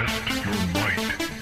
[0.00, 1.39] はい。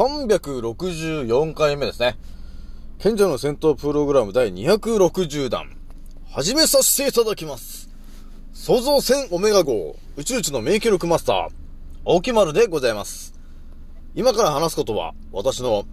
[0.00, 2.16] 364回目ですね。
[2.98, 5.76] 賢者の戦闘プログラム第260弾。
[6.30, 7.90] 始めさせていただきます。
[8.54, 11.48] 創造戦オメガ号、宇宙一の名記録マスター、
[12.06, 13.34] 青木丸でございます。
[14.14, 15.84] 今から話すことは、私の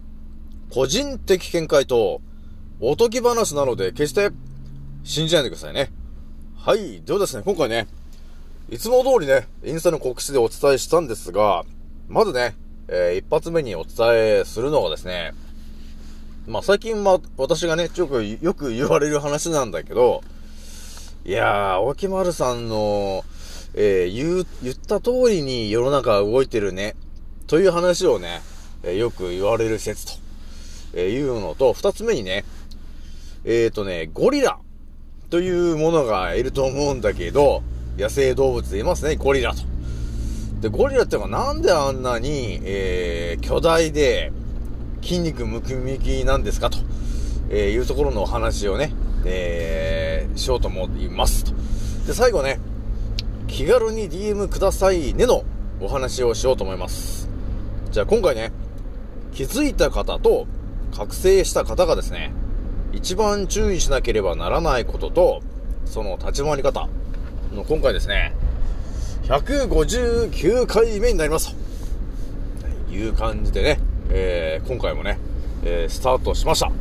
[0.70, 2.22] 個人的見解と、
[2.80, 4.30] おとぎ話なので、決して
[5.04, 5.92] 信じないでくださいね。
[6.56, 7.02] はい。
[7.02, 7.86] ではですね、今回ね、
[8.70, 11.66] いつも通りね、インスタの告知でお伝えしたんですが、
[12.08, 12.56] まずね、
[12.88, 15.32] えー一発目にお伝えするのがですね、
[16.46, 20.22] まあ最近まあ私がね、よく、よく言われる話なんだけど、
[21.24, 23.24] いやー、青木丸さんの、
[23.74, 26.96] えー言う、言った通りに世の中は動いてるね、
[27.46, 28.40] という話をね、
[28.82, 30.12] えーよく言われる説と、
[30.94, 32.44] えーいうのと、二つ目にね、
[33.44, 34.58] えっ、ー、とね、ゴリラ
[35.30, 37.62] というものがいると思うんだけど、
[37.98, 39.77] 野生動物でいますね、ゴリラと。
[40.60, 44.32] で、ゴリラってのはなんであんなに、えー、巨大で、
[45.02, 46.78] 筋肉ムキムキなんですかと、
[47.50, 48.92] えーいうところのお話をね、
[49.24, 51.52] えー、しようと思いますと。
[52.06, 52.58] で、最後ね、
[53.46, 55.44] 気軽に DM くださいねの
[55.80, 57.28] お話をしようと思います。
[57.90, 58.52] じゃあ今回ね、
[59.32, 60.46] 気づいた方と
[60.94, 62.32] 覚醒した方がですね、
[62.92, 65.42] 一番注意しなければならないことと、
[65.84, 66.88] その立ち回り方
[67.54, 68.34] の今回ですね、
[69.28, 71.54] 159回目になります
[72.88, 73.78] という感じでね、
[74.08, 75.18] えー今回もね、
[75.64, 76.72] えースタートしました。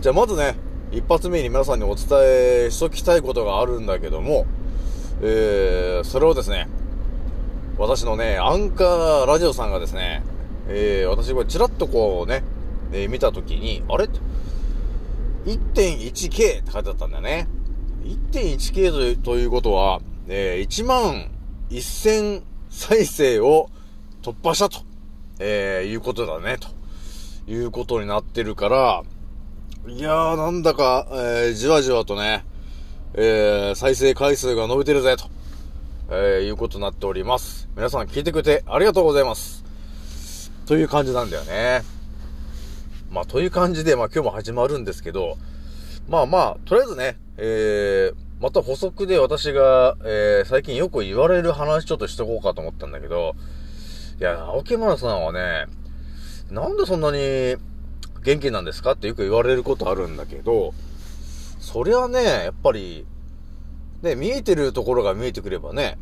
[0.00, 0.56] じゃあまずね、
[0.90, 2.06] 一発目に皆さんにお伝
[2.66, 4.44] えしときたいことがあるんだけども、
[5.22, 6.66] えーそれをですね、
[7.78, 10.24] 私のね、アンカーラジオさんがですね、
[10.66, 12.42] えー私これチラッとこうね、
[12.92, 14.08] えー見たときに、あれ
[15.46, 17.46] ?1.1K って書いてあったんだよね。
[18.32, 21.30] 1.1K というということは、えー1万
[21.78, 23.70] 1000再生を
[24.22, 24.80] 突破したと、
[25.38, 26.68] えーいうことだね、と
[27.50, 29.02] いうことになってるから、
[29.86, 32.44] いやー、なんだか、えーじわじわとね、
[33.14, 35.28] えー再生回数が伸びてるぜ、と、
[36.10, 37.68] えーいうことになっております。
[37.76, 39.64] 皆さん聞いてくれてありがとうございます。
[40.66, 41.82] という感じなんだよね。
[43.10, 45.36] まあ、という感じで、まあ今日も始まるんですけど、
[46.08, 48.14] まあまあ、とりあえずね、えー、
[48.44, 53.36] また補足で私が、えー、最近よく言われる話ちょっとしとこうかと思ったんだけど、
[54.20, 55.64] いや、青木村さんはね、
[56.50, 57.56] なんでそんなに
[58.22, 60.74] 元気なんですかってよく言われることあるんだけど、
[61.58, 63.06] そりゃね、やっぱり、
[64.02, 65.96] ね、見えてるところが見えてくればね、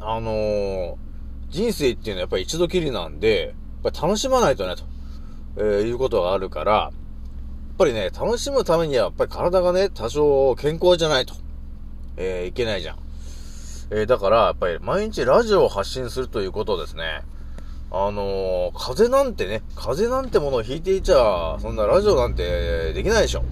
[0.00, 0.94] あのー
[1.50, 4.82] 人生っていうのはやっぱり一度きりなんで、やっぱり楽しまないとね、と、
[5.58, 6.92] えーいうことがあるから、やっ
[7.78, 11.43] ぱりね、楽しむためにはやっぱり体がね、多少健康じゃないと、
[12.16, 12.98] えーいけないじゃん。
[13.90, 17.22] えーだから、やっぱり毎日ラジオを発信するということですね。
[17.90, 23.44] あのー風なんてね、風邪なんてものをひいていちゃ、そんなラジオなんてできないでしょ。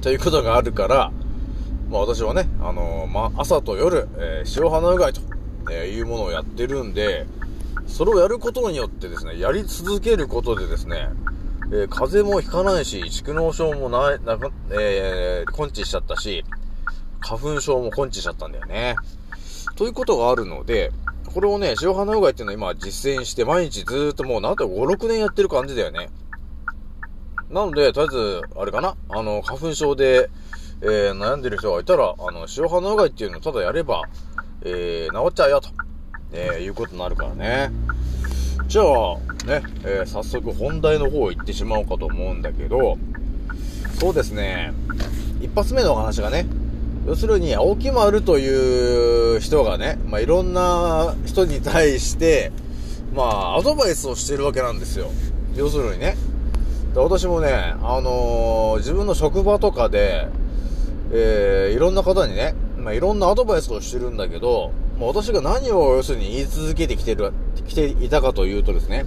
[0.00, 1.12] ということがあるから、
[1.90, 5.20] まあ私はね、あのーまあ朝と夜、えー塩花うがいと、
[5.70, 7.26] えいうものをやってるんで、
[7.86, 11.10] それをやることによってですね、やり続けることでですね、
[11.72, 16.44] え風邪もひかないし、蓄膿症もない、なく、えー、根治しちゃったし、
[17.24, 18.96] 花粉症も根治しちゃったんだよね。
[19.76, 20.92] ということがあるので、
[21.32, 26.10] これをね、塩花うがいっていうのを今実践して毎日ずーっともうなんと5、6年やってる感じだよね。
[27.50, 28.96] なので、とりあえず、あれかな？
[29.08, 30.30] あの、花粉症で、
[30.82, 34.02] えー悩んでる人がいたら、あの、塩花うがいっていうのをただやれば、
[34.62, 35.70] えー治っちゃうよと、
[36.32, 37.72] えーいうことになるからね。
[38.66, 38.84] じゃあ、
[39.46, 42.98] ね、えー早速本題の方行ってしまおうかと思うんだけど、
[43.98, 44.72] そうですね、
[45.40, 46.46] 一発目のお話がね、
[47.06, 52.50] 要するに、青木丸という人がね、まあ、いろんな人に対して、
[53.14, 55.10] まあ、アドバイスをしてるわけなんですよ。
[55.54, 56.16] 要するにね。
[56.94, 60.28] で私もね、あのー、自分の職場とかで、
[61.12, 67.32] えー、いろんな方にね、まあ、いろんなアドバイスをしてるんだけど、まあ、私が何を要するに言い続けてきてる、
[67.66, 69.04] 来ていたかというとですね、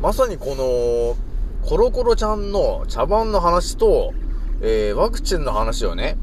[0.00, 4.12] まさにこの、コロコロちゃんの茶番の話と、
[4.60, 6.16] えー、ワクチンの話をね、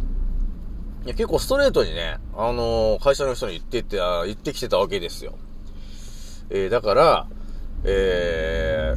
[1.04, 5.34] いや結構ストレートにね、あのー、会社の人に言ってて、言ってきてたわけですよ。
[6.52, 7.28] えー、だから、
[7.84, 8.94] え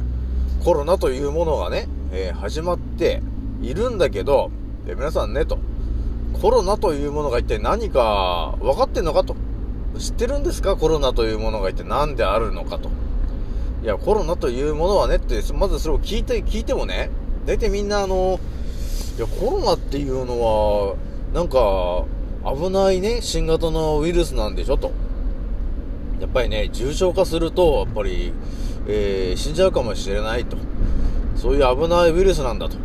[0.59, 3.23] ー、コロナというものがね、えー、始まって
[3.59, 4.51] いるんだけど、
[4.87, 5.57] え皆さんね、と、
[6.39, 9.35] コロナというものが一体何か分かってんのかと。
[9.97, 10.75] 知ってるんですか？
[10.75, 12.89] コロナというものが一体何であるのかと。
[13.81, 17.09] いや、コロナというものはねって、まずそれを聞いて、聞いてもね、
[17.47, 18.39] 大体みんなあの、
[19.17, 20.95] いや、コロナっていうのは、
[21.35, 22.05] なんか、
[22.45, 24.93] 危ないね、新型のウイルスなんでしょと。
[26.21, 28.31] やっぱりね、重症化すると、やっぱり、
[28.87, 30.55] えー、死んじゃうかもしれないと。
[31.35, 32.77] そういう危ないウイルスなんだと。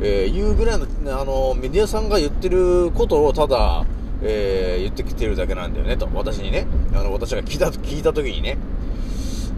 [0.00, 0.86] えー、いうぐらいの、
[1.20, 3.84] あの、メディアさんが言ってることをただ、
[4.22, 6.08] えー、言ってきてるだけなんだよね、と。
[6.14, 6.68] 私にね。
[6.94, 8.58] あの、私が聞いた、聞いた時にね。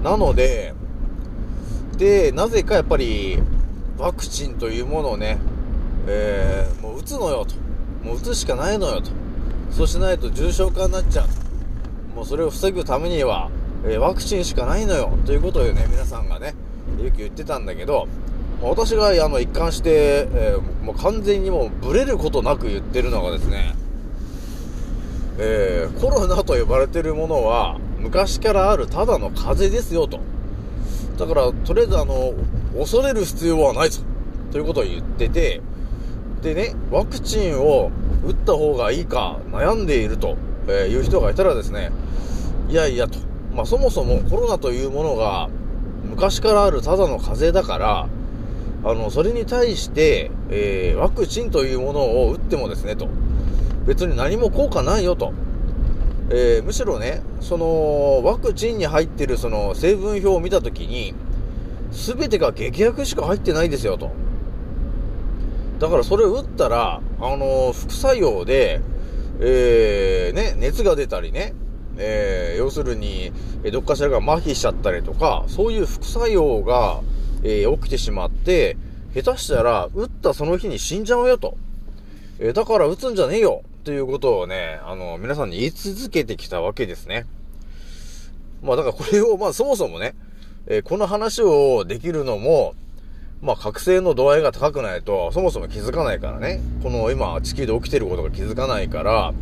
[0.02, 0.72] なので、
[1.98, 3.38] で、なぜかやっぱり、
[3.98, 5.36] ワクチンというものをね、
[6.06, 7.54] えー、もう打つのよ、と。
[8.02, 9.10] もう打つしかないのよと。
[9.70, 12.16] そうしないと重症化になっちゃう。
[12.16, 13.50] もうそれを防ぐためには、
[13.84, 15.16] えー、ワクチンしかないのよ。
[15.26, 16.54] ということをね、皆さんがね、
[17.02, 18.08] よく言ってたんだけど、
[18.62, 23.74] 私があの一貫して、えー、もう完全にもうブレることなく言ってるのがですね、
[25.38, 30.20] えー、コロナと呼ばれてるものは昔からあるただの風邪ですよと。
[31.16, 32.34] だから、とりあえずあの、
[32.78, 34.02] 恐れる必要はないぞ。
[34.52, 35.60] ということを言ってて、
[36.42, 37.90] でね、ワクチンを
[38.24, 40.36] 打った方がいいか悩んでいると、
[40.68, 41.90] いう人がいたらですね、
[42.68, 43.18] いやいやと。
[43.54, 45.48] まあ、そもそもコロナというものが
[46.04, 48.08] 昔からあるただの風邪だから、
[48.82, 53.08] あの、それに対して、えー、ワクチンというものを打ってもですね、と。
[53.86, 55.32] 別に何も効果ないよと。
[56.30, 61.14] えー、むしろね、その、ワクチンに入ってるその成分表を見たときに、
[61.92, 64.12] すべてが劇薬しか入ってないですよと。
[65.80, 68.82] だからそれを打ったら、あの、副作用で、
[69.40, 71.54] えー、ね、熱が出たりね、
[71.96, 73.32] えー、要するに、
[73.72, 77.00] どっかしらが麻痺しちゃったりとか、そういう副作用が、
[77.42, 78.76] えー、起きてしまって、
[79.14, 81.56] 下手したら、打ったその日に死んじゃうよと。
[82.38, 87.24] えー、だから打つんじゃねえよということをね、あの、皆さんに言い続けてきたわけですね。
[88.62, 90.14] まあだからこれを、まあそもそもね、
[90.66, 92.74] えー、この話をできるのも、
[93.42, 96.60] まあ、覚醒の度合いが高くないと、そもそも気づかないからね。
[96.82, 99.32] この今、地球で起きてることが気づかないから、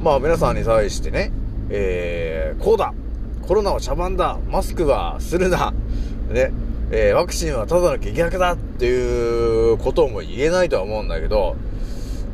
[0.00, 1.32] まあ、皆さんに対してね、
[1.68, 2.94] えー、こうだ。
[3.42, 4.38] コロナは茶番だ。
[4.48, 5.72] マスクはするな。
[6.30, 6.52] ね、
[6.92, 8.52] えー、ワクチンはただの劇薬だ。
[8.52, 11.56] っていうことも言えないとは思うんだけど、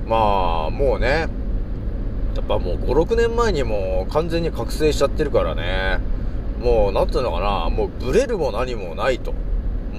[0.06, 1.28] まあ、もうね、
[2.36, 6.00] やっぱもう5、6年前にも完全に覚醒しちゃってるからね、
[6.60, 9.32] もう、なんていうのかな、もうブレるも何もないと。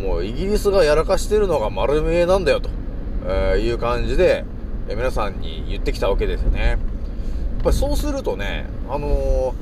[0.05, 2.69] もうイギリスがやらかしてるのが丸見えなんだよと、
[3.27, 4.45] えいう感じで、
[4.87, 6.61] え皆さんに言ってきたわけですよね。
[6.61, 6.77] やっ
[7.63, 9.55] ぱりそうするとね、あの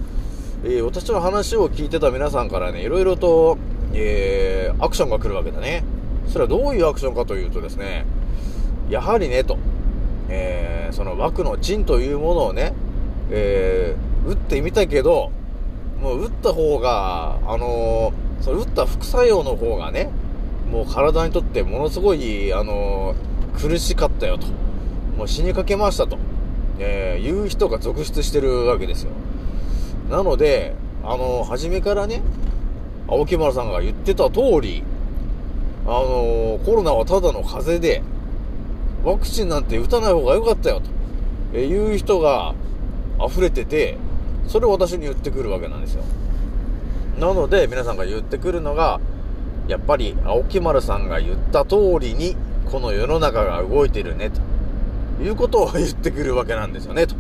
[0.64, 3.58] ー、えー、私の話を聞いてた皆さんからね、いろいろと、
[3.94, 5.86] えー、アクションが来るわけだね。
[6.28, 8.06] それはどういうアクションかというとですね、
[8.90, 9.58] やはりね、と、
[10.28, 12.74] えー、その枠のチンというものをね、
[13.32, 15.32] えー、打ってみたけど、
[16.02, 20.10] もう打った方が、あのー、その打った副作用の方がね、
[20.74, 23.14] もう体にとってものすごい、あの、
[23.56, 24.48] 苦しかったよと。
[25.16, 26.18] もう死にかけましたと。
[26.80, 29.12] えー、いう人が続出してるわけですよ。
[30.10, 32.24] なので、あの、初めからね、
[33.08, 34.82] 青木丸さんが言ってた通り、
[35.86, 38.02] あの、コロナはただの風邪で、
[39.04, 40.90] ワクチンなんて打たない方が良かったよ、と、
[41.54, 42.56] え、いう人が
[43.24, 44.00] 溢れてて、
[44.48, 46.04] それを私に言ってくるわけなんですよ。
[47.20, 49.00] なので、皆さんが言ってくるのが、
[49.68, 52.36] やっぱり青木丸さんが言った通りに、
[52.70, 54.32] この世の中が動いてるね、
[55.18, 57.16] ということを言ってくるわけなんですよね、と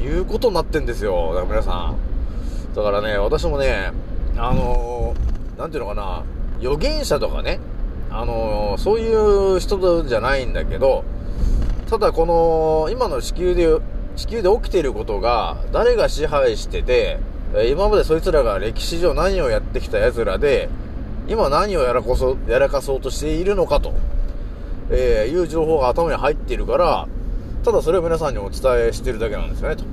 [0.00, 1.34] いうことになってんですよ。
[1.34, 1.96] だから皆さん。
[2.74, 3.92] だからね、私もね、
[4.36, 6.24] あのー、なんていうのかな、
[6.58, 7.60] 預言者とかね、
[8.10, 11.04] あのー、そういう人じゃないんだけど、
[11.88, 13.68] ただこの、今の地球で、
[14.16, 17.18] 地球で起きていることが、誰が支配してて、
[17.70, 20.68] 今までそいつらが歴史上何をやってきた奴らで、
[21.28, 23.94] 今何をやらこそ、やらかそうとしているのかと、
[24.90, 27.08] えー、いう情報が頭に入っているから、
[27.64, 29.84] ただそれを皆さんにお伝えしてるだけなんですよね、と。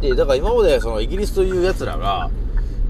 [0.00, 2.30] で、だから今までそのイギリスという奴らが、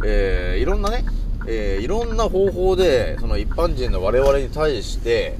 [0.04, 1.04] えー、いろんなね、
[1.46, 5.36] えー、いろんな方法で、その一般人の我々に対して、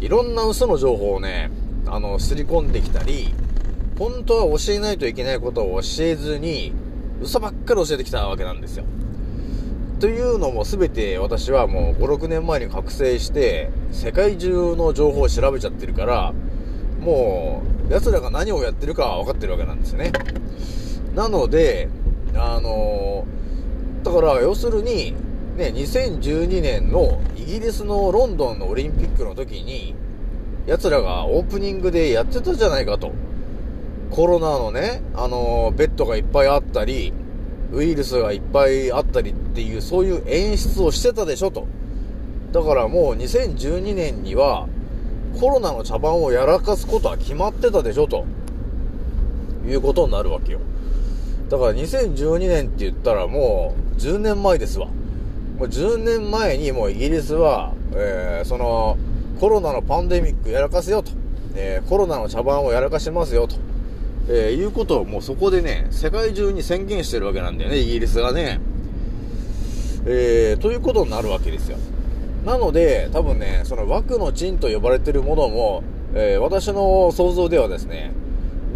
[0.00, 1.50] いろんな嘘の情報をね、
[1.86, 3.34] あの、すり込んできたり、
[3.98, 6.72] 本当は教えないといけないことを教えずに、
[7.22, 8.84] 嘘ばっかり教えてきたわけなんですよ。
[10.00, 16.32] というのも全て私はもう5、6年前に覚醒して、世界中の情報を調べちゃってるから、
[17.00, 20.12] もう、奴らが何をやってるかは分かってるわけなんですよね。
[21.14, 21.88] なので、
[22.34, 23.24] あの、
[24.02, 25.14] だから要するに、
[25.56, 29.94] ね、2012年のイギリスのロンドンのオリンピックの時に、
[30.66, 33.12] 奴らがオープニングでやってたじゃないかと。
[34.10, 37.12] コロナのね、あの、ベッドがいっぱいあったり、
[37.74, 41.66] ウイルスがいっぱいあったりっていう、そういう演出をしてたでしょと。
[42.52, 44.68] だからもう2012年には、
[45.40, 48.24] コロナの茶番をやらかすことは決まってたでしょと。
[49.66, 50.60] いうことになるわけよ。
[51.48, 54.86] だから2012年って言ったらもう10年前ですわ。
[55.58, 58.96] もう10年前にもうイギリスは、えー、その、
[59.40, 61.12] コロナのパンデミックやらかすよと。
[61.56, 63.56] えー、コロナの茶番をやらかしますよと。
[64.28, 68.60] えー、いうことをもうそこでね、世界中に宣言してるわけなんだよね、イギリスがね。
[70.06, 71.78] えー、ということになるわけですよ。
[72.44, 75.82] なので、多分ね、その枠の賃と呼ばれてるものも、
[76.14, 78.12] えー、私の想像ではですね、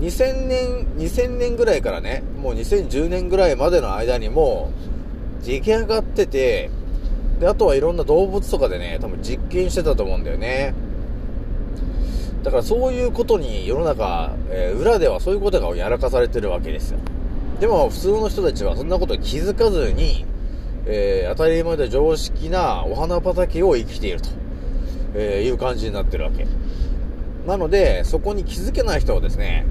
[0.00, 4.70] 2000年、2000年ぐらいからね、もう2010年ぐらいまでの間にも、
[5.44, 6.70] 出来上がってて、
[7.40, 10.74] で、あとはいろんな動物とかでね、多分実験してたと思うんだよね。
[12.48, 16.98] だからそういうことに世の中、えー、裏ではそういうことがやらかされてるわけですよ。
[17.60, 20.24] でも普通の人たちはそんなこと気づかずに、
[20.86, 24.30] えー、当たり前で常識なお花畑を生きていると、
[25.14, 26.46] えー、いう感じになってるわけ。
[27.46, 29.66] なので、そこに気づけない人はですね、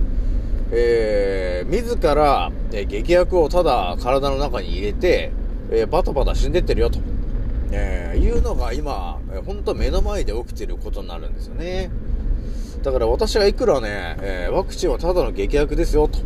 [0.71, 5.31] えー、自ら、えー、劇薬をただ体の中に入れて、
[5.71, 6.99] えー、バタバタ死んでってるよと、
[7.71, 11.89] えー、いうのが今、えー、本当目の前で起きてることになるんですよね。
[12.83, 16.19] だから私がいくらね、えー、ワクチンはただの劇薬ですよと、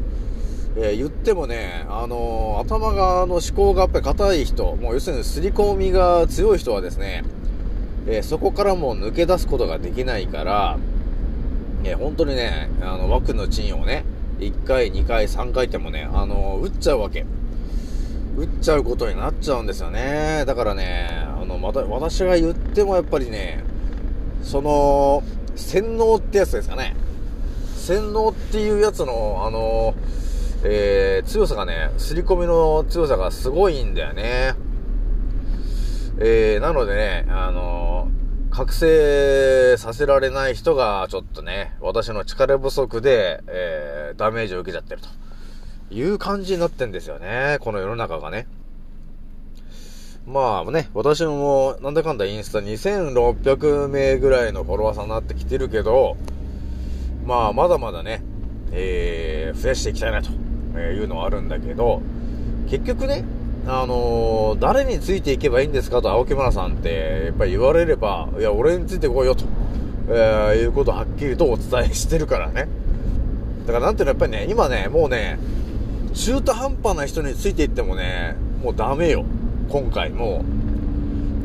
[0.75, 7.23] えー、言ってもね、あのー、頭が、の思考がやっぱり硬い人、もう要するに刷り込みが強い人はですね、
[8.07, 10.77] え、そこからもう抜け出すことができないから、
[11.83, 14.05] え本当にね、あの、枠の賃をね、
[14.39, 17.25] 1回、2回、3回ってもね、あの打っちゃうわけ。
[18.37, 20.43] 打っちゃうことになっちゃうんですよね。
[20.47, 21.09] だからね、
[21.41, 23.63] あの、また、私が言ってもやっぱりね、
[24.41, 25.23] その、
[25.61, 26.95] 洗脳ってやつですかね。
[27.77, 29.95] 洗脳っていうやつの、あの、
[30.63, 34.55] えー、強さがね、刷り込みの強さがすごいんだよね。
[36.19, 38.09] えー、なのでね、あの
[38.51, 45.07] 覚醒させられない人が、ちょっとね、私の力不足で、えー、ダメージを受けちゃってると。
[45.91, 47.57] いう感じになってんですよね。
[47.59, 48.47] この世の中がね。
[50.27, 56.15] まあね、私もなんだかんだインスタ2600名ぐらいのフォロワーさんになってきてるけど、
[57.25, 58.23] まあまだまだね、
[58.71, 60.29] えー、増やしていきたいなと
[60.79, 62.01] いうのはあるんだけど、
[62.69, 63.25] 結局ね、
[63.67, 69.45] あのー、誰についていけばいいんですかと青木村さんってやっぱり言われれば、いや、俺についてこいよと、
[70.07, 72.67] えー、いうことをはっきりとお伝えしてるからね。
[73.65, 75.39] だからなんていうのやっぱりね、今ね、もうね、
[76.13, 79.25] 中途半端な人についていってもね、もうダメよ。
[79.71, 80.43] 今回も、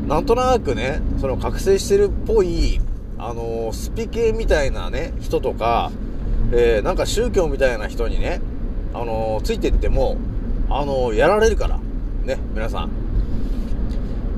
[0.05, 2.81] なんとなくね、その覚醒してるっぽい、
[3.17, 5.93] あのー、スピ系みたいなね、人とか、
[6.51, 8.41] えー、なんか宗教みたいな人にね、
[8.93, 10.17] あのー、ついてっても、
[10.69, 11.79] あのやられるから。
[12.25, 12.89] ね、皆さん。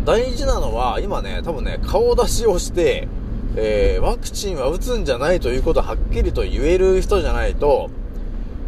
[0.05, 3.07] 大事なのは、今ね、多分ね、顔出しをして、
[3.55, 7.89] えワクチンは打つんじゃないということをはっきりと言える人じゃないと、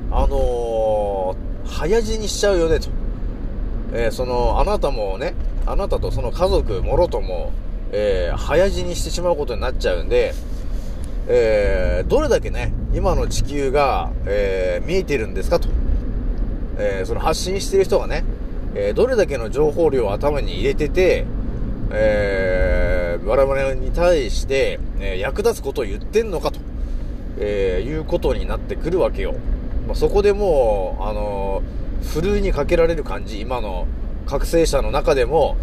[0.09, 1.35] あの
[1.65, 2.89] 早死にしちゃうよね、と。
[3.93, 5.33] えー、その、あなたもね、
[5.65, 7.51] あなたとその家族もろとも、
[7.91, 10.33] えー、早死にしてしまうことになっちゃうんで、
[11.27, 15.69] えー、どれだけね、今の地球が、え、見えてるんですかと。
[16.77, 18.23] え、その発信してる人がね、
[18.73, 21.25] えどれだけの情報量を頭に入れてて、
[21.91, 26.59] え我々に対して、え役立つことを言ってんのかと、
[27.39, 29.35] えいうことになってくるわけよ。
[29.87, 31.61] まあ、そこでもう、あの
[32.01, 33.87] ふるいにかけられる感じ、今の
[34.25, 35.57] 覚醒者の中でも、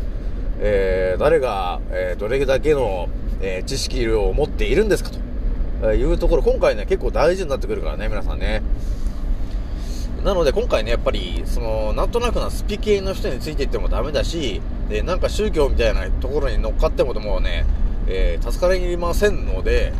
[0.60, 3.08] えー、誰が、えー、どれだけの、
[3.40, 5.10] えー、知識を持っているんですか
[5.80, 8.62] というところ、今回ね、結構大事になってくるからね、皆さんね。
[10.24, 17.64] なので今回ね、やっぱり、その、なんとなくなスピ系の人についていってもダメだし、で、なんか宗教みたいなところに乗っかってももうね、
[18.08, 19.92] えー、助かりませんので、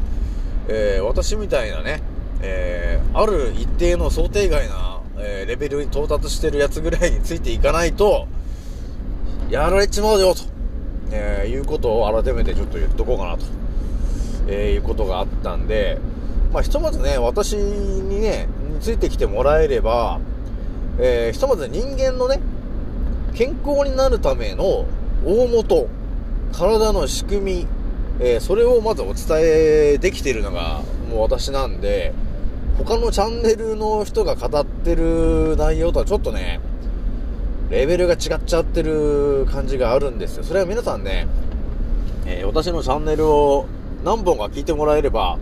[0.66, 2.02] えー、私みたいなね、
[2.42, 8.28] えー、ある一定の想定外な、えー、レベルに到達してるやつぐらいについていかないと、
[9.50, 10.42] やられちまうよ、と、
[11.10, 13.44] えー、いうことを改めてちょっと言っとこうかなと、
[14.46, 15.98] えー、いうことがあったんで、
[16.52, 18.48] まあ、ひとまずね、私にね、
[18.80, 20.20] ついてきてもらえれば、
[20.98, 22.40] えー、ひとまず人間のね、
[23.34, 24.86] 健康になるための
[25.24, 25.88] 大元、
[26.52, 27.66] 体の仕組み、
[28.20, 32.12] えー、それをまずお伝えできているのがもう私なんで、
[32.84, 36.60] 他のチャンネルの人が語ってる内容とはちょっとね、
[37.70, 40.44] レベルが違っちゃってる感じがあるんですよ。
[40.44, 41.26] それは皆さんね、
[42.24, 43.66] えー、私のチャンネルを
[44.04, 45.38] 何本か聞いてもらえれば、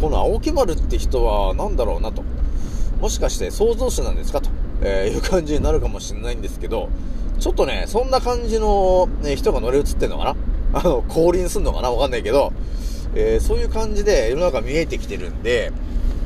[0.00, 2.24] この青木丸って人は何だろうなと。
[3.00, 4.48] もしかして創造主なんですかと、
[4.82, 6.88] え、いう感じになるかもしれないんですけど、
[7.40, 10.36] ちょっとね、そんな感じの、ね、人が乗り移ってんのかな？
[10.80, 11.90] あの、降臨すんのかな？
[11.90, 12.52] わかんないけど、
[13.14, 15.72] えー、そういう感じで世の中見えてきてるんで、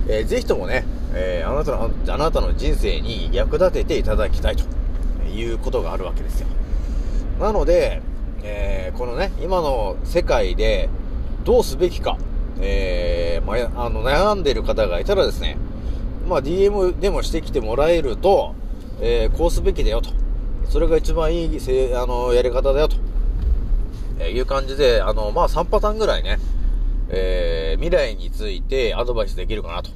[0.09, 0.85] えー、ぜひともね、
[1.15, 4.65] えー、あなたの、あなたの人生に役立てていただきたいと
[5.29, 6.47] いうことがあるわけですよ。
[7.39, 8.01] なので、
[8.43, 10.89] えー、このね、今の世界で
[11.45, 12.19] どうすべきか、
[12.61, 15.57] えー、まあ、あの、悩んでいる方がいたらですね、
[16.27, 18.55] まあ、DM でもしてきてもらえると、
[19.01, 20.11] えー、こうすべきだよと。
[20.69, 22.97] それが一番いい、せあの、やり方だよと。
[24.21, 26.39] えいう感じで、あの、まあ、3パターンぐらいね、
[27.11, 29.91] えー、未来についてアドバイスできるかなと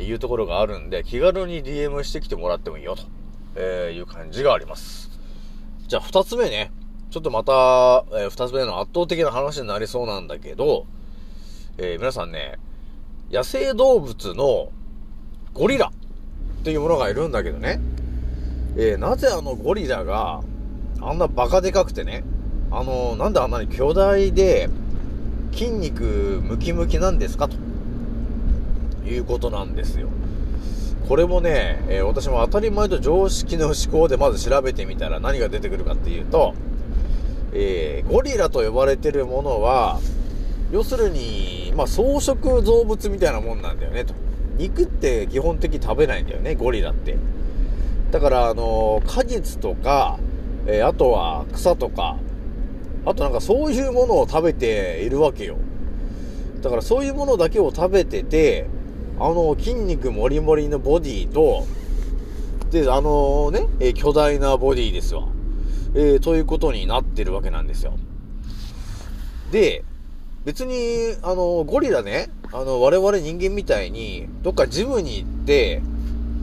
[0.00, 3.02] いうところがあるんで、気軽に DM してきてもらってもいいよと、
[3.56, 5.10] えいう感じがあります。
[5.86, 6.72] じゃあ二つ目ね。
[7.10, 10.86] ちょっとまた、えー、二つ目の圧倒的な話になりそうなんだけど、
[11.76, 12.58] えー、皆さんね、
[13.32, 14.70] 野生動物の
[15.52, 17.80] ゴリラっていうものがいるんだけどね、
[18.76, 20.42] えー、なぜあのゴリラが
[21.00, 22.22] あんなバカでかくてね、
[22.70, 24.68] あのなんであんなに巨大で、
[25.52, 27.48] 筋肉ムキムキなんですか？
[27.48, 27.56] と
[29.06, 30.08] いうことなんですよ。
[31.08, 36.54] これもね、えー、私も当たり前と常識の思考でまず調べてみたら何が出てくるかっていうと、
[37.52, 39.98] えー、ゴリラと呼ばれてるものは、
[40.70, 44.14] 要するに、まあ、草食動物みたいなもんなんだよね、と。
[44.56, 47.16] 肉って基本的に食べないんだよね、ゴリラって。
[48.12, 50.20] だから、あのー、果実とか、
[50.66, 52.18] えー、あとは草とか、
[53.06, 55.56] あとなんかそういうものを食べているわけよ。
[56.60, 58.66] だからそういうものだけを食べてて、
[59.18, 61.66] あの筋肉もりもりのボディと、
[62.70, 65.26] で、あのね、え巨大なボディですわ。
[65.94, 67.94] えー、ということになってるわけなんですよ。
[69.50, 69.84] で、
[70.44, 75.82] 別に、あの、ゴリラね、あの、我々人間みたいに、どっかジムに行って、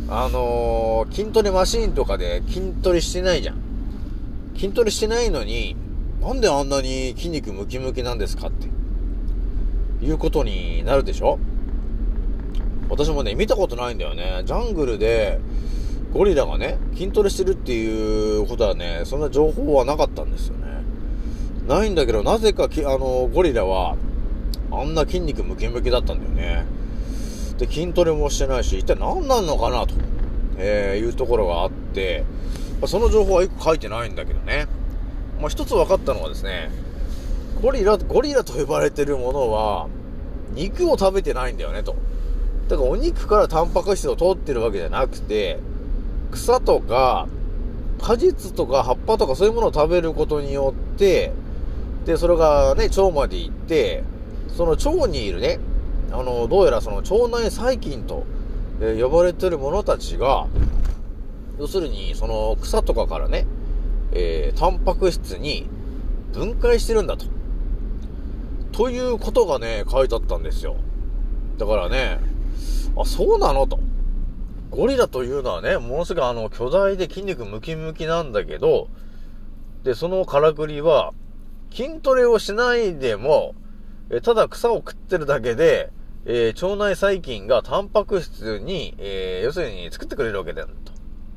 [0.09, 3.61] あのー、筋トレマシーンとかで筋トレしてないじゃん。
[4.55, 5.75] 筋トレしてないのに、
[6.21, 8.67] なんであんなに筋肉ムキムキなんですかって、
[10.05, 11.39] いうことになるでしょ？
[12.89, 14.43] 私もね、見たことないんだよね。
[14.45, 15.39] ジャングルで、
[16.13, 20.67] ゴリラがね、筋トレしてるっていうことはね、そんな情報はなかったんですよね。
[21.67, 23.97] ないんだけど、なぜかき、あの、ゴリラは、
[24.71, 26.65] あんな筋肉ムキムキだったんだよね。
[27.57, 29.95] で、筋トレもしてないし、一体何なんのかなと、
[30.57, 32.23] えー、いうところがあって、
[32.85, 34.67] その情報はよく書いてないんだけどね。
[35.39, 36.69] まあ、一つ分かったのはですね、
[37.61, 39.87] ゴリラ、ゴリラと呼ばれてるものは、
[40.53, 41.95] 肉を食べてないんだよね、と。
[42.67, 45.59] だからお肉からタンパク質を取ってるわけじゃなくて、
[46.31, 47.27] 草とか、
[48.01, 51.31] 果実とか葉っぱとかそういうものを食べることによって、
[52.05, 54.03] で、それがね、腸まで行って、
[54.49, 55.59] その腸にいるね、
[56.11, 58.25] あの、どうやらその腸内細菌と、
[58.81, 60.47] え、呼ばれてる者たちが、
[61.59, 63.45] 要するに、その草とかからね、
[64.19, 65.67] えー、タンパク質に
[66.33, 67.25] 分解してるんだと。
[68.71, 70.75] ということがね、書いてあったんですよ。
[71.57, 72.19] だからね、
[72.97, 73.79] あ、そうなのと。
[74.71, 78.89] ゴリラというのはね、ものすごいあの、巨大で筋肉ムキムキなんだけど、
[79.83, 81.13] で、そのからくりは、
[81.71, 83.53] 筋トレをしないでも、
[84.09, 85.91] えただ草を食ってるだけで、
[86.25, 90.67] えー、腸内細菌がタンパク質に、えー、要するに作ってくれるわけだよ、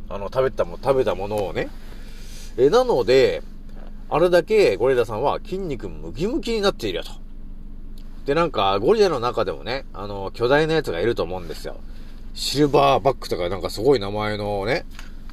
[0.09, 0.15] と。
[0.15, 1.69] あの、食べたも、食べたものをね。
[2.57, 3.43] え、なので、
[4.09, 7.13] あれだけゴリラさんは筋肉ムキムキになっているよと。
[8.27, 11.77] で、なんか、ゴリラの中でもね、あの、巨大なやつがいると思うんですよ。
[12.35, 14.85] シルバーバックとかなんかすごい名前のね、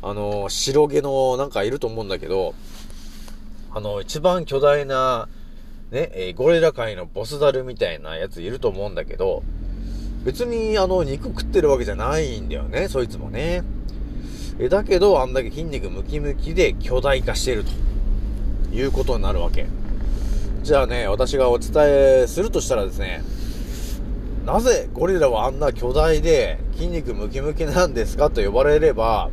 [0.01, 2.53] あの、白毛のなんかいると思うんだけど、
[3.71, 5.27] あの、一番巨大な、
[5.91, 9.43] ね、え、ゴリラ界のボスダルみたいなやついると思うんだけど、
[10.23, 13.63] 別にあの、肉食ってるわけじゃないんだよね、そいつもね。
[14.60, 19.67] え、だけど、あんだけ筋肉ムキムキで巨大化しているということになるわけ。
[20.63, 21.72] じゃあね、私がお伝
[22.24, 23.24] えするとしたらですね、
[24.46, 29.30] なぜゴリラはあんな巨大で筋肉ムキムキなんですかと呼ばれれば、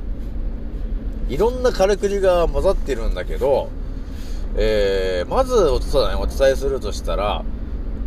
[1.28, 3.70] いろんなからくりが混ざってるんだけど、
[4.56, 7.42] えー、まずお伝えするとしたら、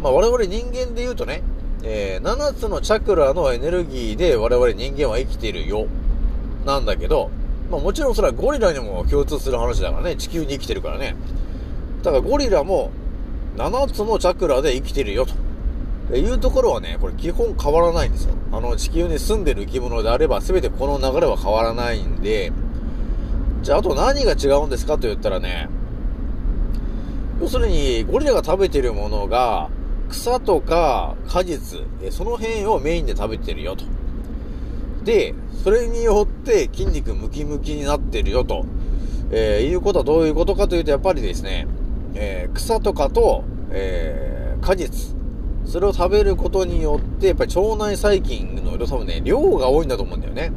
[0.01, 1.41] まあ、我々人間で言うとね、
[1.83, 5.87] えー、7つのチャクラのエネルギーで我々人間は生きているよ。
[6.67, 7.31] なんだけど、
[7.71, 10.15] まあもちろんそれはゴリラにも共通する話だからね。
[10.17, 11.15] 地球に生きてるからね。
[12.03, 12.91] だからゴリラも
[13.55, 15.33] 7つのチャクラで生きてるよと。
[16.15, 18.35] いうところはね、これ基本変わらないんですよ。
[18.53, 22.53] あの地球に住んでる生き物であれば全てこの流れは変わらないんで、
[23.61, 25.67] じゃああと何が違うんですかと言ったらね、
[27.41, 29.69] 要するにゴリラが食べてるものが
[30.09, 33.83] 草とか果実、その辺をメインで食べてるよと。
[35.07, 38.65] で、それによって筋肉ムキムキになってるよと、
[39.31, 41.65] えー、いうことはどういうことかというと、やっぱりですね、
[42.13, 45.15] えー、草とかと、えー、果実、
[45.65, 50.51] それを食べることによって、やっぱり腸内細菌の多分ね、量が多いんだと思うんだよね。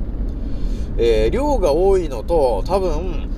[0.98, 3.30] えー、量が多いのと、多分、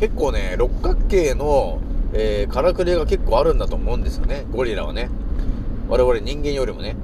[0.00, 1.80] 結構ね、六角形の、
[2.12, 5.08] えー、からくりが結構あるんだと思うんですよね、ゴリラはね。
[5.88, 6.94] 我々人間よりもね。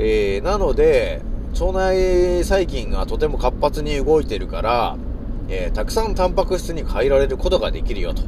[0.00, 1.22] えー、なので、
[1.58, 4.96] 腸内細菌がとても活発に動いてるから、
[5.48, 8.22] えー、たくさんタンパク質に変えられることができるよと。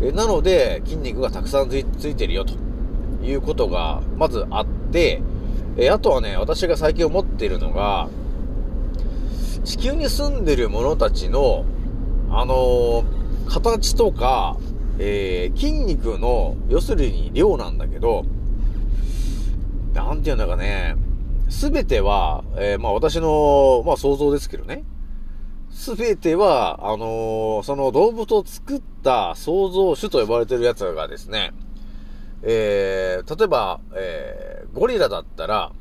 [0.00, 2.54] え、なので、筋肉がたくさんついてるよと
[3.24, 5.20] いうことが、まずあって、
[5.76, 8.08] え、あとはね、私が最近思っているのが、
[9.64, 11.64] 地球に住んでる者たちの、
[12.30, 13.04] あの
[13.48, 14.56] 形とか、
[14.98, 18.24] え筋肉の、要するに量なんだけど、
[19.92, 20.96] なんていうんだかね、
[21.54, 24.84] すべては、えー、まあ私の、まあ想像ですけどね。
[25.70, 31.52] すべては、あのー、その動物を作った創造主と呼ばれてるやつがですね、
[32.42, 35.72] えー、例えば、えー、ゴリラだったら、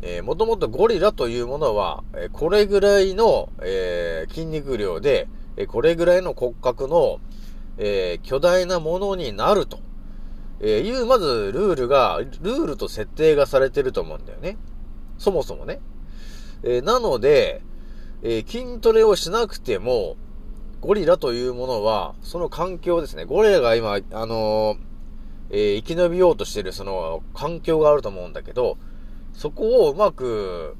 [0.00, 7.20] えー、もともとゴリラというものは、え、これぐらいの、え、筋肉量で、え、これぐらいの骨格の、
[7.76, 9.78] え、巨大なものになると。
[10.60, 14.56] え、いう、まず、ルールが、ルールと設定がされてると思うんだよね。
[15.18, 15.80] そもそもね。
[16.62, 17.62] えー、なので、
[18.22, 20.16] えー、筋トレをしなくても、
[20.80, 23.24] ゴリラというものは、その環境ですね。
[23.24, 24.76] ゴリラが今、あの
[25.50, 28.76] えー、生き延びようとしてるその環境があると思うんだけど、
[29.32, 30.76] そこをうまく、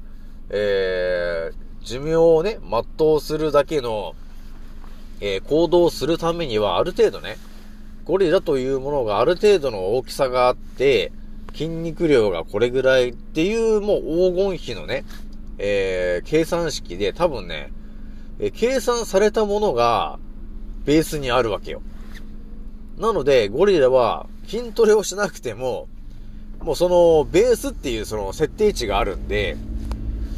[0.49, 4.15] えー、寿命をね、全うするだけの、
[5.21, 7.37] えー、行動するためには、ある程度ね、
[8.05, 11.11] ゴリラというものがある程度の大きさがあって、
[11.53, 14.01] 筋肉量がこれぐらいっていうもう
[14.33, 15.05] 黄金比のね、
[15.57, 17.71] えー、計算式で多分ね、
[18.39, 20.19] え、計算されたものが
[20.85, 21.81] ベースにあるわけよ。
[22.97, 25.87] なので、ゴリラは筋トレをしなくても、
[26.61, 29.57] もうそのベースっていうその設定値があるんで、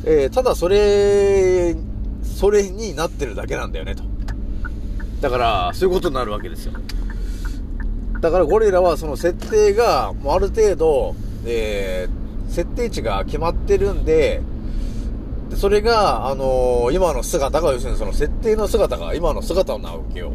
[0.03, 1.75] えー、ただそれ、
[2.23, 4.03] それになってるだけなんだよね、と。
[5.21, 6.73] だから、そういうことになるわけですよ。
[8.21, 14.41] だからゴリラはその設定が、もうある程度、えー、設定値が決まってるんで、
[15.55, 20.31] それが、あのー、今の姿が、要するにその設定の姿が今の姿なわけよ。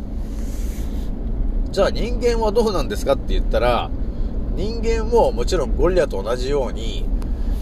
[1.70, 3.88] じゃあ人間はどうなんですかって言ったら、
[4.56, 7.06] 人間ももちろんゴリラと同じように、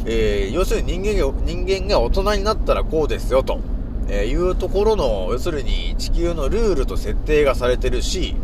[0.07, 3.61] えー、要するに人間が、人間が大人になったらこうですよと、
[4.09, 8.35] えー、いうところの、要するに地球のルールと設定がされてるし、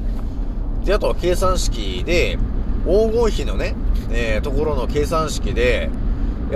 [0.85, 2.39] で、あとは計算式で、
[2.85, 3.75] 黄金比のね、
[4.11, 5.91] えー、ところの計算式で、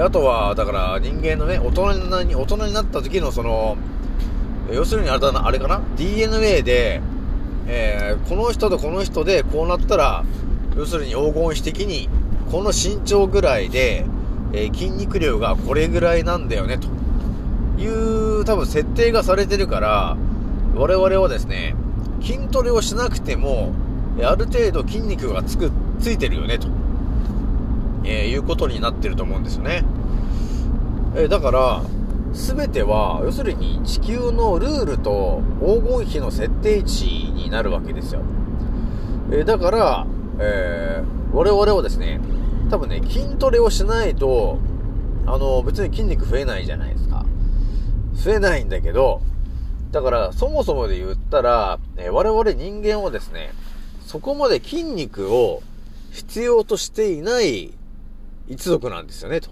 [0.01, 3.77] あとは、だから人間のね、大人にな大人になった時のその、
[4.73, 7.01] 要するにあれだな、あれかな ?DNA で、
[7.67, 10.25] えー、この人とこの人でこうなったら、
[10.77, 12.09] 要するに黄金比的に、
[12.51, 14.05] この身長ぐらいで、
[14.53, 16.89] えー、筋肉量がこれぐらいなんだよね、と
[17.81, 20.17] いう多分設定がされてるから、
[20.75, 21.77] 我々はですね、
[22.21, 23.73] 筋トレをしなくても、
[24.23, 26.69] ある程度筋肉がつく、ついてるよね、と、
[28.05, 29.85] えー、いうことになってると思うんですよね。
[31.17, 31.83] えー、だから、
[32.33, 38.23] すべては、要するに地球のルールと黄金比の設定値になるわけですよ。
[39.31, 40.07] えー、だから、
[40.39, 42.21] えー、我々はですね、
[42.71, 44.59] 多分ね、筋トレをしないと、
[45.27, 47.25] あの、別に筋肉増えないじゃないですか。
[48.15, 49.21] 増えないんだけど、
[49.93, 53.53] だから、そもそもで言ったら、えー、我々人間はですね、
[54.05, 55.63] そこまで筋肉を
[56.13, 57.73] 必要としていない
[58.49, 59.51] 一族なんですよね、と。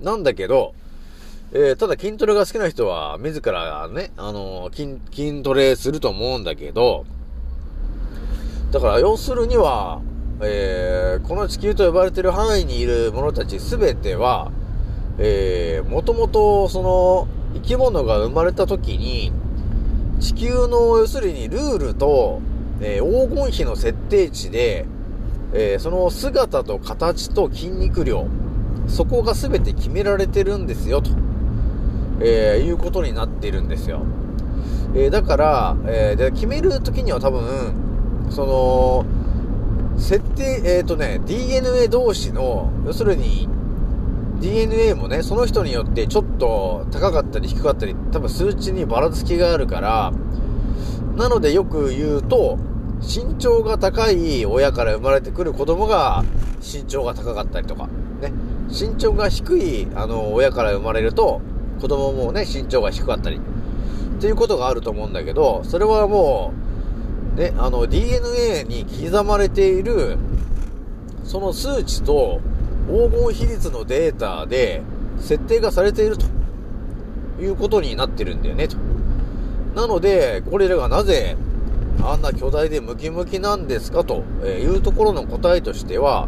[0.00, 0.74] なんだけど、
[1.52, 7.06] えー、ただ筋トレが好きな人は自らね、あのー、筋、筋トレすると思うんだけど、
[8.70, 10.02] だから要するには、
[10.40, 14.52] えー、この地球と呼ばれてる範囲にいる者たちすべては、
[15.18, 19.32] えー、もともと、その、生き物が生まれた時に、
[20.20, 22.40] 地球の、要するにルールと、
[22.80, 24.86] えー、黄金比の設定値で、
[25.52, 28.26] えー、その姿と形と筋肉量、
[28.86, 31.10] そこが全て決められてるんですよ、と、
[32.20, 34.02] えー、いうことになってるんですよ。
[34.94, 37.74] え、だから、え、で決めるときには多分、
[38.30, 39.04] その、
[39.98, 43.48] 設定、えっ、とね、DNA 同士の、要するに、
[44.40, 50.12] DNA もね、その人によってちょっと高かったり低かったり、多分数値にばらつきがあるから、
[51.18, 52.58] なのでよく言うと、
[53.00, 56.24] 身長が高い親から生まれてくる子供が
[56.60, 57.88] 身長が高かったりとか、
[58.20, 58.32] ね、
[58.68, 61.40] 身長が低い、あの、親から生まれると、
[61.80, 66.52] 子供もね、身長が低かったり、っていうことがあると思うんだけど、それはも
[67.36, 70.18] う、ね、あの、DNA に刻まれている、
[71.24, 72.40] その数値と、
[72.86, 74.82] 黄金比率のデータで、
[75.18, 76.26] 設定がされていると、
[77.40, 78.76] いうことになってるんだよね、と。
[79.78, 81.36] なので、ゴリラがなぜ、
[82.02, 86.26] あんな巨大でムキムキなんですかというところの答えとしては、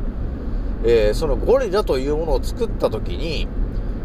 [0.85, 3.49] えー、そのゴリラというものを作った時に、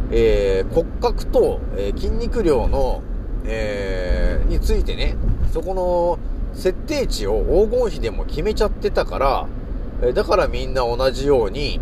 [0.10, 3.04] えー、骨格と、えー、筋肉量の、
[3.44, 5.16] えについてね、
[5.54, 9.48] そこの設定値を黄金比でも決めちゃってたから、
[10.02, 11.80] えだからみんな同じように、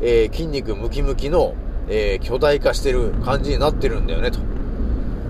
[0.00, 1.54] え筋肉ムキムキの、
[1.88, 4.40] え巨大化してる感じになってるんだよね、と。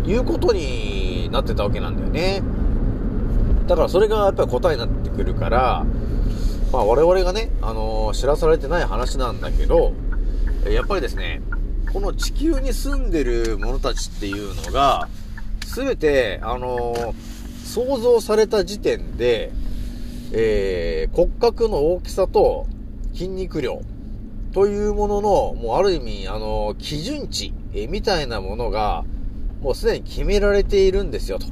[0.07, 2.43] いうことになってたわけなんだよね。
[3.67, 5.85] だからそれがやっぱり答えになってくるから、
[6.73, 9.93] まあ我々がね、あのー、知らされてない話なんだけど、
[10.69, 11.43] やっぱりですね、
[11.93, 15.09] この地球に住んでる者たちっていうのが、
[15.65, 17.15] すべて、あのー、
[17.65, 19.53] 想像された時点で、
[20.33, 22.67] えー、骨格の大きさと
[23.13, 23.81] 筋肉量
[24.53, 29.05] というものの、もうある意味、あの、基準値、えみたいなものが、
[29.61, 31.47] もうすでに決められているんですよ、と。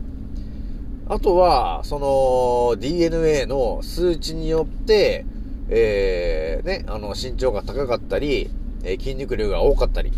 [1.06, 5.26] あとは、その DNA の数値によって、
[5.68, 8.50] えー、ね、あの、身長が高かったり、
[8.84, 10.12] え筋肉量が多かったり。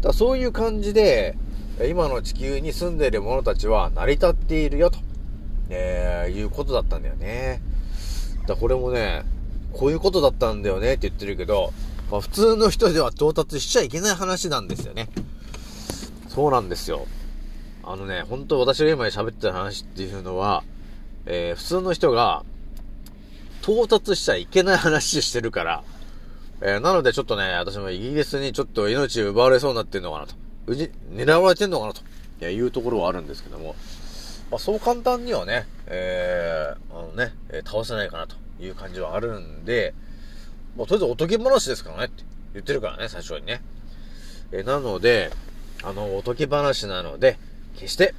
[0.00, 1.36] だそういう感じで、
[1.88, 4.98] 今の地球に住んでいる者たちは成り立っているよ、と、
[5.70, 7.62] えー、いうことだったんだよね。
[8.46, 9.24] だこれもね、
[9.72, 11.72] こういうことだったんだよねって言ってるけど、
[12.10, 15.08] まあ、普通の人では到達しちゃいけない話なんですよね。
[16.28, 17.06] そうなんですよ。
[17.90, 20.62] あのね、本当私が今喋ってた話っていうのは、
[21.24, 22.44] えー、普通の人が、
[23.62, 25.82] 到達しちゃいけない話してるから、
[26.60, 30.34] えー、なのでちょっとね、私もイギリスにちょっと命奪われそうになってんのかなと。
[30.66, 33.74] うじ、狙われてんのかなというところはあるんですけども、
[34.50, 39.94] まあ、そう簡単にはね、えー、あのね、え倒せないかなという感じはあるんで、
[40.76, 42.22] もうとりあえずおとぎ話ですからねって
[42.52, 43.62] 言ってるからね、最初にね。
[44.52, 45.30] えー、なので、
[45.82, 47.38] あの、おとぎ話なので、
[47.78, 48.12] 決して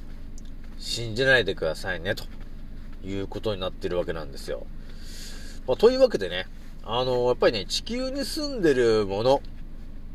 [0.78, 2.24] 信じないでくださいね、と
[3.04, 4.66] いうことになってるわけなんですよ。
[5.66, 6.46] まあ、というわけでね、
[6.82, 9.42] あの、やっぱりね、地球に住んでるもの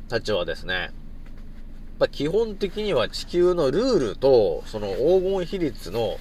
[0.09, 0.91] たちはですね、やっ
[1.99, 6.17] ぱ基本的には地球のルールと、その黄金比率の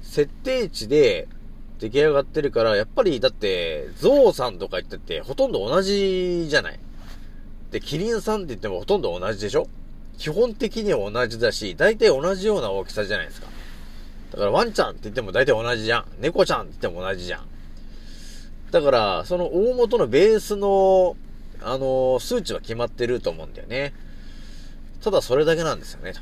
[0.00, 1.28] 設定値で
[1.78, 6.80] 出来上がってるから、やっぱりだって、ゾウさんとか言ってて、ほとんど同じじゃない。
[7.70, 9.68] で、キリンさんって言ってもほとんど同じでしょ
[10.18, 13.48] 基本的には同じだし、大体同じような大きさじゃないですか。
[14.32, 16.06] だからワンちゃんって言っても大体同じじゃん。
[16.20, 17.46] 猫ちゃんって言っても同じじゃん。
[18.70, 21.16] だから、その大元のベースの、
[21.62, 23.92] あのー、数値は決まってると思うんだよね。
[25.02, 26.14] ただそれだけなんですよね、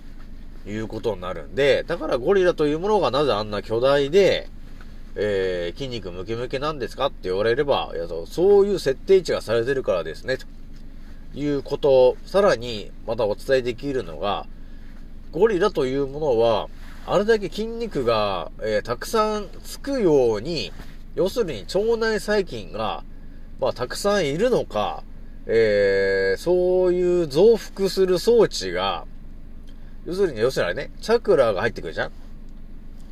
[0.64, 4.50] ということになるんで、だからゴリラというものがなぜあんな巨大で、
[5.14, 10.46] えー、筋肉ムキムキなんですかって言われれば、いやそういう設定値がされてるからですね、と。
[11.34, 14.46] いうこと、さらにまたお伝えできるのが、
[15.32, 16.68] ゴリラというものは、
[17.06, 20.72] あれだけ筋肉が、えー、たくさんつくように、
[21.14, 23.04] 要するに腸内細菌が、
[23.60, 25.02] まあ、たくさんいるのか、
[25.46, 29.04] えー、そういう増幅する装置が、
[30.04, 32.12] 要するに、要するにね、チャクラが入ってくるじゃん。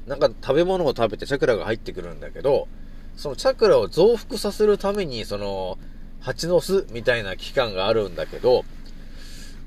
[0.06, 2.68] なんか食べ物を食べてチャクラが入ってくるんだけど、
[3.16, 5.78] そのチャクラを増幅させるために、その、
[6.20, 8.64] 蜂の巣みたいな期間があるんだけど、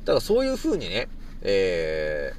[0.06, 1.08] だからそういう風にね、
[1.42, 2.34] え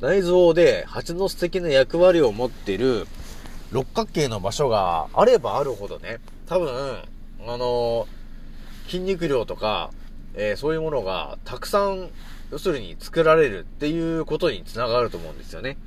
[0.00, 3.06] ー、内臓で蜂の巣的な役割を持っている
[3.72, 6.68] 六角形の場所があればあるほどね、多分、
[7.46, 9.90] あのー、筋肉量とか、
[10.34, 12.10] えー、そういうものがたくさん、
[12.50, 15.78] 要するに作られるっていうことにつながると思うんですよね。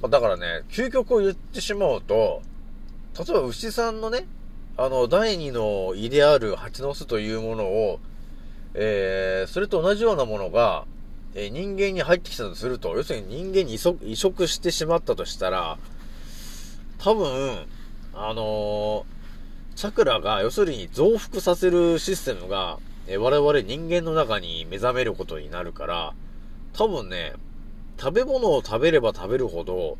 [0.00, 2.40] まだからね、究極を言ってしまうと、
[3.18, 4.26] 例えば牛さんのね、
[4.82, 8.00] あの、第二の胃である蜂の巣というものを、
[8.72, 10.86] えー、それと同じようなものが、
[11.34, 15.76] えー、人間に入ってきたとすると、要するに人間に移植してしまったとしたら、
[16.96, 17.66] 多分、
[18.14, 26.14] あのー、チャクラが、要するに増幅させるシステムが、え、我々人間の中に目覚めることになるから、
[26.72, 27.34] 多分ね、
[28.00, 29.98] 食べ物を食べれば食べるほど、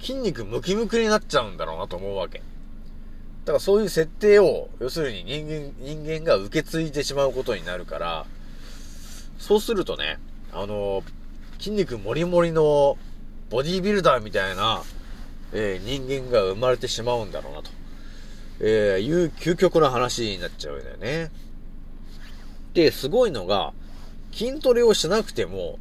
[0.00, 2.42] 筋肉ムキムキになっちゃうんだろうなと思うわけ。
[3.44, 8.26] だからそういう設定を、要するに人間、人間が受け継いでしまうことになるから、
[9.38, 10.18] そうするとね、
[10.52, 11.02] あの、
[11.58, 12.96] 筋肉もりもりの
[13.50, 14.82] ボディービルダーみたいな、
[15.52, 17.70] えー、人間が生まれてしまうんだろうなと、
[18.60, 21.30] えー、いう究極の話になっちゃうんだよね。
[22.72, 23.74] で、すごいのが、
[24.32, 25.78] 筋トレをしなくても、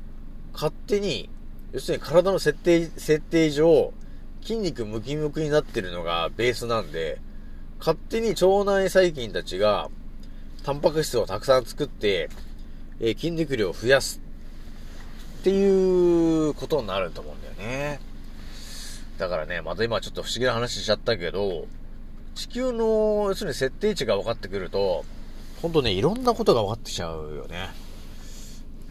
[0.53, 1.29] 勝手に、
[1.71, 3.93] 要するに体の設定、設定上、
[4.41, 7.19] 筋肉ムキムキになってるのがベースなんで、
[7.85, 9.89] 勝手に腸内細菌たちが、
[10.63, 12.29] タンパク質をたくさん作って、
[13.01, 14.21] えー、筋肉量を増やす。
[15.41, 17.99] っていうことになると思うんだよね。
[19.17, 21.67] だからね、また今ちょっと不思議な話しちゃったけど、
[22.35, 25.03] 地球の、要するに設定値が分かってくると、
[25.61, 27.69] ほんとね、いろんなことが分かってきちゃうよね。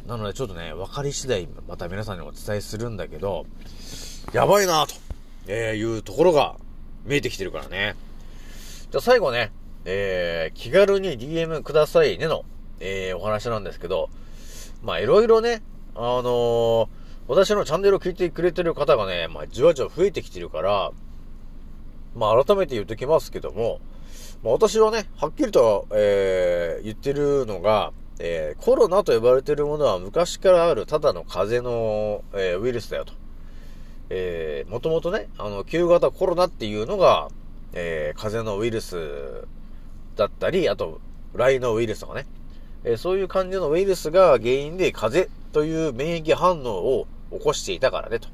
[0.07, 3.47] なのでちょっとね、分かり次第、また皆さんにお伝えするんだけど、
[4.35, 4.93] やばいなと、
[5.47, 6.57] え、いうところが
[7.07, 7.97] 見えてきてるからね。
[8.93, 9.53] じゃあ最後ね、
[9.87, 12.45] えー、気軽に DM くださいねの、
[12.79, 14.11] えー、お話なんですけど、
[14.83, 15.63] まあいろいろね、
[15.95, 16.89] あのー、
[17.27, 20.93] 私のチャンネルを聞いてくれてる方がね、まあじわじわ増えてきてるから、
[22.15, 23.81] まあ改めて言っときますけども、
[24.43, 33.15] まあ私はね、はっきりと、えー、言ってるのが、えー、コロナと呼ばれてるものは昔からあるただの風邪の、えー、ウイルスだよと。
[34.11, 37.31] えー、もともとね、あの、旧型コロナっていうのが、
[37.73, 39.47] えー、風邪のウイルス
[40.17, 41.01] だったり、あと、
[41.35, 42.27] ライノウイルスとかね。
[42.85, 48.29] えー、そういう感じのウイルスが原因で風邪という免疫反応を起こしていたからね、と、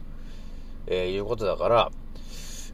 [0.86, 1.90] えー、いうことだから、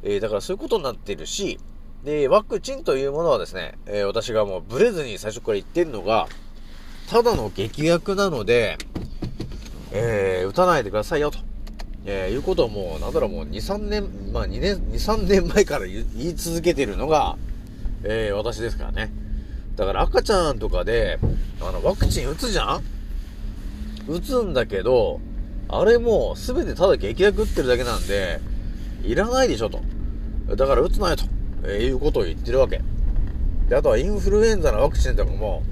[0.03, 1.59] えー、だからそういうことになってるし、
[2.05, 6.29] で、ワクチンというものはですね、えー、私がもうブレずに最初から言ってるのが、
[7.11, 8.79] ただの劇薬なので、
[9.93, 11.39] えー、打たないでくださいよ、と。
[12.07, 17.37] えー、いうことをもう、なんだろう、もう2、3年、まあ2年、2、3年前から言い続けてるのが、
[18.03, 19.11] えー、私ですからね。
[19.77, 21.19] だから赤ちゃんとかで、
[21.61, 22.83] あの、ワクチン打つじゃん？
[24.07, 25.21] 打つんだけど、
[25.69, 28.41] あれもすべてただ劇薬打ってるだけなんで、
[29.03, 29.81] いらないでしょと。
[30.57, 31.25] だから打つなよと、
[31.65, 32.83] えー、いうことを言ってるわけ。
[33.69, 35.63] で、あとはインフルエンザのワクチンとかも、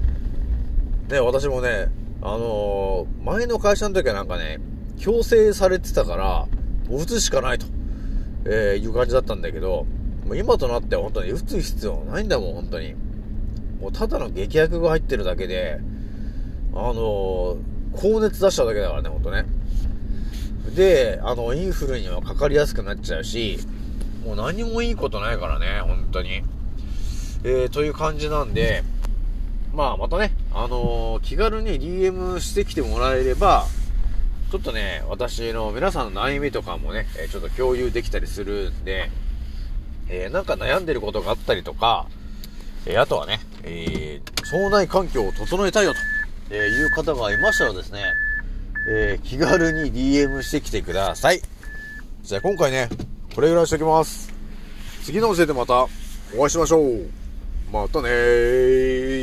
[1.09, 1.89] ね、私もね、
[2.21, 4.59] あのー、前の会社の時はなんかね、
[4.97, 6.47] 強制されてたから、
[6.89, 7.65] もう打つしかないと、
[8.45, 9.85] えー、いう感じだったんだけど、
[10.25, 12.95] もう今となっては本当に打つ必要ないんだもん、本当に。
[13.81, 15.79] もうただの劇薬が入ってるだけで、
[16.73, 17.57] あのー、
[17.95, 19.45] 高熱出しただけだからね、ほんとね。
[20.75, 23.59] で、あの、インフルにはかかりやすくなっちゃうし、
[24.25, 26.41] もう何もいいことないからね、本当に。
[27.43, 28.83] えー、という感じなんで、
[29.73, 33.65] まあ、またね、あのー、気軽に DM してきてもらえれば、
[34.53, 39.09] ちょっとね、私の皆さんの悩みとかもね、えちょっと共有できたりするんで、
[40.07, 42.05] えー、なんか悩んでることがあったりとか、
[42.85, 45.99] えー、あとはね、えー、腸内環境を整えたいよと、
[46.51, 48.03] えいう方がいましたらですね、
[48.87, 51.41] え気軽に DM してきてください。
[52.21, 52.89] じゃあ今回ね、
[53.33, 54.31] これぐらいしときます。
[55.01, 55.87] 次の教えでまた
[56.37, 57.09] お会いしましょう。
[57.71, 59.22] またねー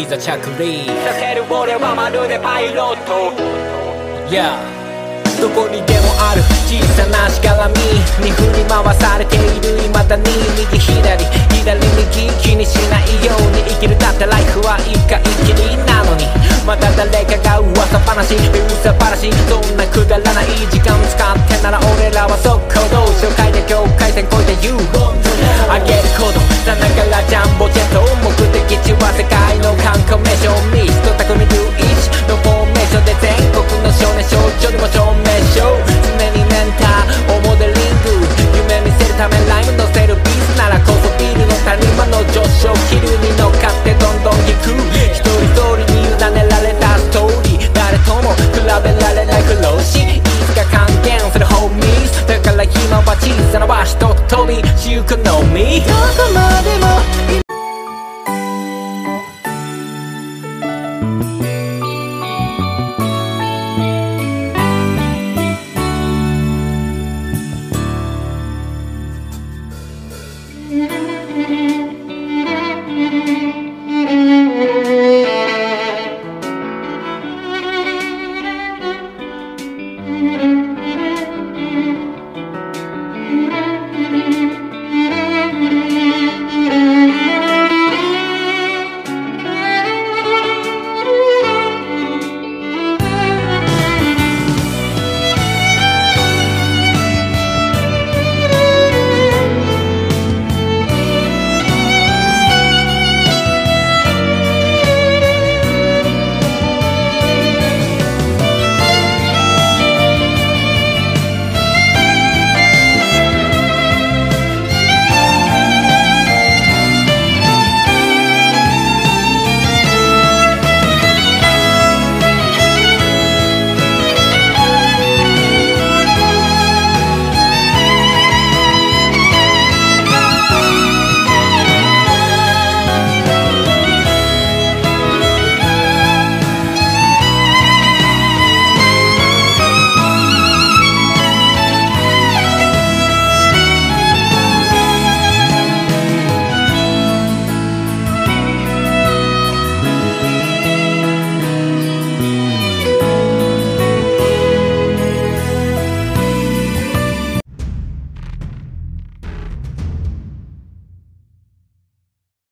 [0.00, 3.36] いざ着陸させる俺はまるでパイロット。
[4.32, 4.56] Yeah.
[5.36, 7.76] どこにでもある小さなしがらみ
[8.24, 10.24] に振り回されている未だに
[10.56, 16.24] 右左左右気にしないように生きるだってライフは一回きりなのに。
[16.64, 21.00] また誰かが噂話噂話そんなくだらない時間